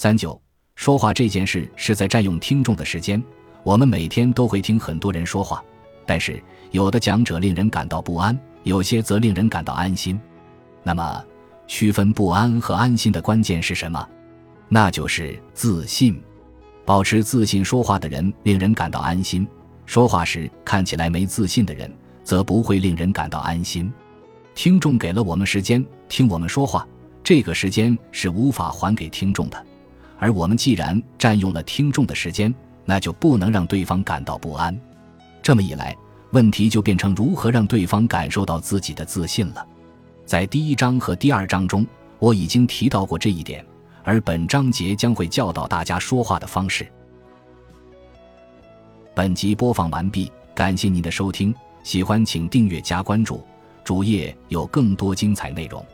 [0.00, 0.40] 三九
[0.76, 3.22] 说话这件事是在占用听众的时间。
[3.62, 5.62] 我们每天都会听很多人说话，
[6.06, 10.18] 但是有的讲者令人感到不安，有些则令人感到安心。
[10.82, 11.22] 那么，
[11.66, 14.08] 区分不安和安心的关键是什么？
[14.70, 16.18] 那就是自信。
[16.86, 19.46] 保持自信说话的人令人感到安心，
[19.84, 21.94] 说话时看起来没自信的人
[22.24, 23.92] 则不会令人感到安心。
[24.54, 26.88] 听众给了我们时间听我们说话，
[27.22, 29.66] 这个时间是无法还给听众的，
[30.20, 32.54] 而我们既然占用了听众的时间。
[32.86, 34.76] 那就不能让对方感到不安，
[35.40, 35.96] 这么一来，
[36.32, 39.64] 问题就变成如何让对方感受到自己的自信了。
[40.26, 41.86] 在第一章和第二章中，
[42.18, 43.64] 我已经提到过这一点，
[44.02, 46.84] 而本章节将会教导大家说话的方式。
[49.14, 53.40] 本集播放完毕，感谢您的收听，喜欢请订阅加关注，
[53.84, 55.84] 主页有更多精彩内容。